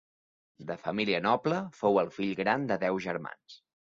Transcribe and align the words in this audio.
De 0.69 0.77
família 0.85 1.19
noble, 1.25 1.59
fou 1.81 1.99
el 2.03 2.09
fill 2.15 2.31
gran 2.39 2.65
de 2.73 2.79
deu 2.85 2.99
germans. 3.07 3.59